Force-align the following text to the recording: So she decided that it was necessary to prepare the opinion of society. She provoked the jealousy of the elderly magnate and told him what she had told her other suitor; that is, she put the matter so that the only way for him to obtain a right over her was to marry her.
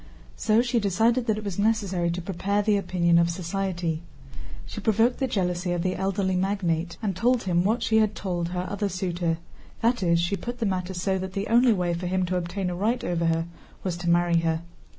So 0.35 0.63
she 0.63 0.79
decided 0.79 1.27
that 1.27 1.37
it 1.37 1.43
was 1.43 1.59
necessary 1.59 2.09
to 2.09 2.23
prepare 2.23 2.63
the 2.63 2.75
opinion 2.75 3.19
of 3.19 3.29
society. 3.29 4.01
She 4.65 4.81
provoked 4.81 5.19
the 5.19 5.27
jealousy 5.27 5.73
of 5.73 5.83
the 5.83 5.95
elderly 5.95 6.35
magnate 6.35 6.97
and 7.03 7.15
told 7.15 7.43
him 7.43 7.63
what 7.63 7.83
she 7.83 7.97
had 7.99 8.15
told 8.15 8.49
her 8.49 8.65
other 8.67 8.89
suitor; 8.89 9.37
that 9.81 10.01
is, 10.01 10.19
she 10.19 10.35
put 10.35 10.57
the 10.57 10.65
matter 10.65 10.95
so 10.95 11.19
that 11.19 11.33
the 11.33 11.47
only 11.49 11.71
way 11.71 11.93
for 11.93 12.07
him 12.07 12.25
to 12.25 12.35
obtain 12.35 12.71
a 12.71 12.75
right 12.75 13.03
over 13.03 13.27
her 13.27 13.45
was 13.83 13.95
to 13.97 14.09
marry 14.09 14.37
her. 14.37 14.63